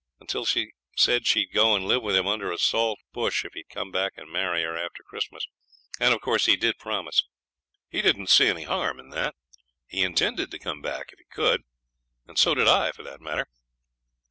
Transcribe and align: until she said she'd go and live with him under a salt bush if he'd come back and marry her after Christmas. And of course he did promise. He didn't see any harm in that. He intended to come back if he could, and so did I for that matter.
until 0.19 0.45
she 0.45 0.71
said 0.97 1.27
she'd 1.27 1.53
go 1.53 1.75
and 1.75 1.85
live 1.87 2.01
with 2.01 2.15
him 2.15 2.25
under 2.27 2.51
a 2.51 2.57
salt 2.57 2.97
bush 3.13 3.45
if 3.45 3.53
he'd 3.53 3.69
come 3.69 3.91
back 3.91 4.13
and 4.17 4.31
marry 4.31 4.63
her 4.63 4.75
after 4.75 5.03
Christmas. 5.03 5.45
And 5.99 6.11
of 6.11 6.21
course 6.21 6.47
he 6.47 6.55
did 6.57 6.79
promise. 6.79 7.23
He 7.87 8.01
didn't 8.01 8.31
see 8.31 8.47
any 8.47 8.63
harm 8.63 8.99
in 8.99 9.09
that. 9.11 9.35
He 9.85 10.01
intended 10.01 10.49
to 10.49 10.57
come 10.57 10.81
back 10.81 11.11
if 11.13 11.19
he 11.19 11.25
could, 11.29 11.61
and 12.27 12.35
so 12.39 12.55
did 12.55 12.67
I 12.67 12.91
for 12.93 13.03
that 13.03 13.21
matter. 13.21 13.45